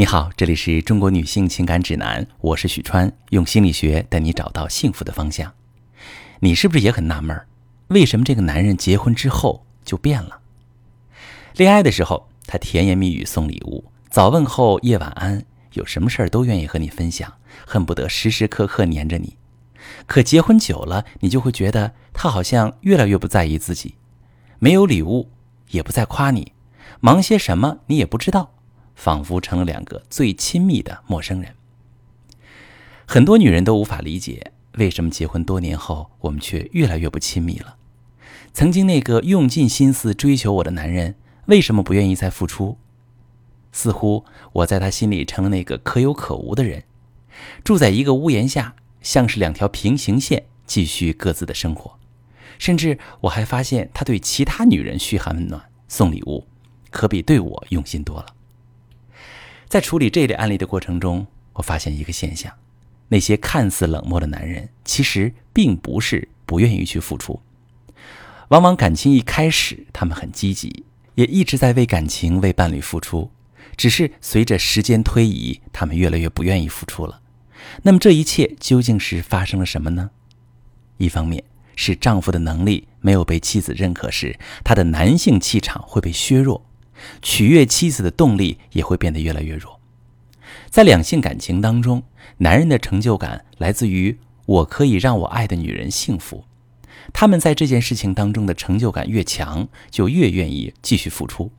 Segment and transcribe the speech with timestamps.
[0.00, 5.52] 你好，这里是中国女性情感指南，我是许川，用心理学带你找到幸福的方向。
[6.38, 7.46] 你是不是也很纳闷儿，
[7.88, 10.40] 为什么这个男人结婚之后就变了？
[11.54, 15.44] 恋爱的时候，他甜言蜜语送礼物，早问候夜晚安，
[15.74, 17.30] 有什么事儿都愿意和你分享，
[17.66, 19.36] 恨不得时时刻刻黏着你。
[20.06, 23.96] 可结婚久了，你就会觉得他好像越来越不在意自己，
[24.60, 25.28] 没有礼物，
[25.72, 26.54] 也不再夸你，
[27.00, 28.54] 忙些什么你也不知道。
[28.94, 31.54] 仿佛成了两个最亲密的陌生人。
[33.06, 37.76] 很多女人都无法理解，为什么结婚多年后，我们却越来越不亲密了。
[38.52, 42.78] 曾经那个用尽心思追求我的男人，为什么不愿意再付出？
[43.72, 46.84] 似乎我在他心里成了那个可有可无的人，
[47.62, 51.98] 住在一个屋檐下，像是两条平行线，继续各自的生活。
[52.58, 56.46] 甚至我还发现，他对其他女人嘘寒问暖、送礼物，
[56.90, 58.26] 可比对我用心多了。
[59.70, 62.52] 在处理这类案例的过程中，我发现一个现象：
[63.06, 67.40] 那些看似冷漠的男人，其实并不是不愿意去付出。
[68.48, 73.30] 往往感情一开始，他们很积极，也一直在为感情、为伴侣付出。
[73.76, 77.20] 只是随着时间推移，他们越来越不愿意付出了。
[77.84, 80.10] 那么，这一切究竟是发生了什么呢？
[80.96, 81.44] 一方面
[81.76, 86.66] 是丈夫的能力没有被妻子认可时，他的男性气场会被削弱。
[87.22, 89.80] 取悦妻子的动力也会变得越来越弱。
[90.68, 92.02] 在两性感情当中，
[92.38, 96.44] 男人的成就感来自于我可以让我爱的女人幸福。
[97.12, 101.50] 他们在这件事情当中的成就感越强，就越愿意继续付出。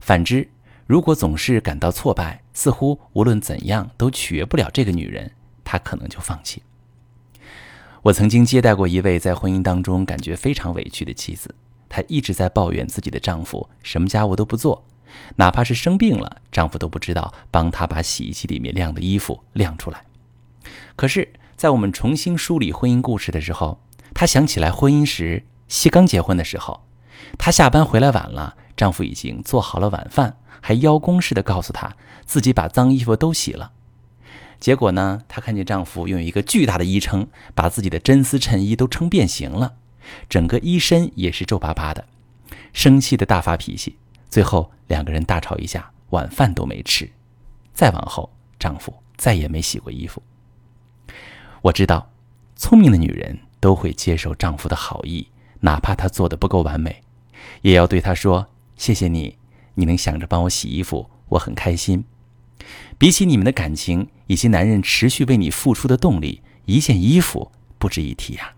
[0.00, 0.48] 反之，
[0.86, 5.32] 如果总是感到挫败，似乎无论怎样都取悦不了这个女人，
[5.64, 6.62] 他可能就放弃。
[8.02, 11.54] 我曾经接待过一位在婚姻当中感觉非常委屈的妻子。
[11.90, 14.86] 她一直在抱怨自己的丈夫什么家务都不做，
[15.36, 20.04] 哪怕是生病了，丈夫都不知道帮她把洗衣机里面晾的衣服晾出来。
[20.96, 23.80] 可是，在我们重新梳理婚姻故事的时候，
[24.14, 26.84] 她想起来婚姻时，西刚结婚的时候，
[27.36, 33.72] 她下班回来晚了，丈夫已经做好了晚饭，还邀功似的告诉她自己把脏衣服都洗了。
[34.60, 39.74] 结果呢，她看见丈夫用一个巨大的衣撑把自己的真丝衬衣都撑变形了。
[40.28, 42.04] 整个衣身也是皱巴巴的，
[42.72, 43.96] 生气的大发脾气，
[44.28, 47.10] 最后两个人大吵一架，晚饭都没吃。
[47.72, 50.22] 再往后，丈夫再也没洗过衣服。
[51.62, 52.10] 我知道，
[52.56, 55.28] 聪明的女人都会接受丈夫的好意，
[55.60, 57.02] 哪怕他做的不够完美，
[57.62, 59.36] 也要对他说：“谢谢你，
[59.74, 62.04] 你能想着帮我洗衣服，我很开心。”
[62.98, 68.52] 比起你们的感情以及男人持续为你付出的动力，一件衣服不值一提呀。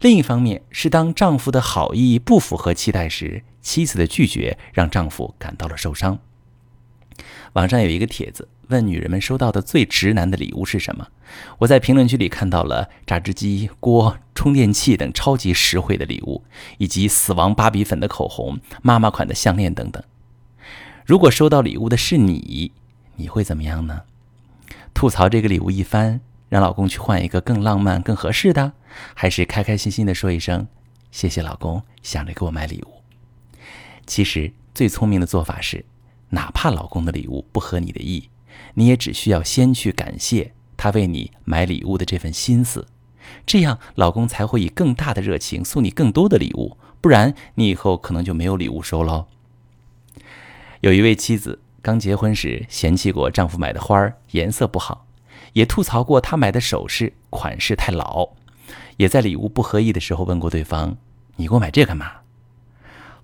[0.00, 6.18] 另一方面是，当丈夫的好意不符合期待时，妻子的拒绝让丈夫感到了受伤。
[7.52, 11.08] 网上有一个帖子问女人们收到的最直男的礼物是什么？
[11.58, 16.44] 我在评论区里看到了榨汁机、锅、充电器等超级实惠的礼物，
[16.78, 20.02] 以及死亡芭比粉的口红、妈妈款的项链等等。
[21.04, 22.72] 如果收到礼物的是你，
[23.16, 24.02] 你会怎么样呢？
[24.94, 26.20] 吐槽这个礼物一番？
[26.48, 28.72] 让老公去换一个更浪漫、更合适的，
[29.14, 30.66] 还是开开心心的说一声
[31.10, 33.02] “谢谢老公，想着给我买礼物”。
[34.06, 35.84] 其实最聪明的做法是，
[36.30, 38.28] 哪怕老公的礼物不合你的意，
[38.74, 42.86] 你也只需要先去感谢他为你买礼物的这份心思，
[43.46, 46.76] 这样老公才会以更大的热情送你更多的礼物。
[47.00, 49.26] 不然你以后可能就没有礼物收喽。
[50.80, 55.06] 有一位妻子刚结婚时嫌弃过丈夫买的花儿颜色不好。
[55.52, 58.28] 也吐槽过他买的首饰款式太老，
[59.00, 60.94] 也在礼物不合意的时候问过对方
[61.36, 62.12] ：“你给我买这干嘛？”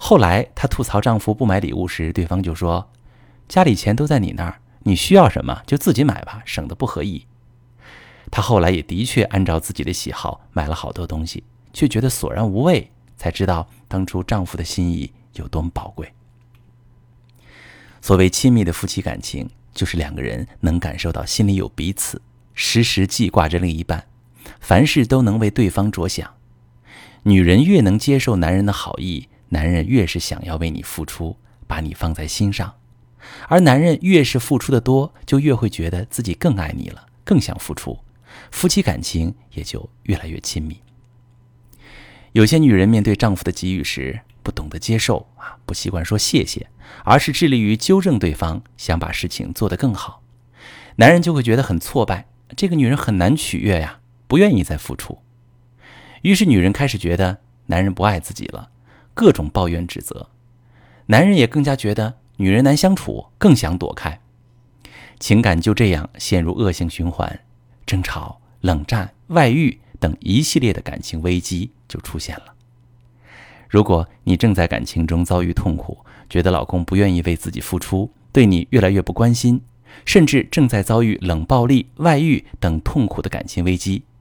[0.00, 2.90] 后来她吐槽丈夫不买礼物时，对方就说
[3.46, 7.26] ：“家里钱都在你那儿，你需要什么就自己买吧，省得不合意。”
[8.32, 11.44] 她后来也的确按照自己的喜好买了好多东西，
[11.74, 16.10] 却觉得索然无味，才知道当初丈夫的心意有多么宝贵。
[18.00, 19.46] 所谓亲密的夫妻感情。
[19.74, 22.22] 就是两个人能感受到心里有彼此，
[22.54, 24.02] 时时记挂着另一半，
[24.60, 26.34] 凡事都能为对方着想。
[27.22, 32.74] 女人越能接受男人的好意，男人越是想要为你付出，把你放在心上。
[33.48, 37.98] 而男人越是付出的多，就越会觉得自己更爱你了，更想付出，
[38.52, 40.80] 夫妻感情也就越来越亲密。
[42.32, 46.68] 有些女人面对丈夫的给予时，不懂得接受啊，不习惯说谢谢，
[47.02, 50.22] 而是致力于纠正对方，想把事情做得更好，
[50.96, 55.18] 男人就会觉得很挫败，这个女人很难取悦呀，不愿意再付出。
[56.22, 58.70] 于是女人开始觉得男人不爱自己了，
[59.14, 60.28] 各种抱怨指责，
[61.06, 64.20] 男人也更加觉得女人难相处，更想躲开。
[65.18, 67.40] 情感就这样陷入恶性循环，
[67.86, 72.54] 争吵、冷战、外遇等一系列的感情危机就出现了。
[73.68, 75.98] 如果你正在感情中遭遇痛苦，
[76.28, 79.60] 觉得老公不愿意为自己付出，对你越来越不关心，
[80.04, 84.04] 甚至正在遭遇冷暴力、外遇等痛苦的感情危机，